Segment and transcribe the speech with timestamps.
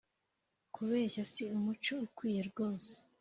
[0.73, 2.93] kubeshya, si umuco ukwiye rwose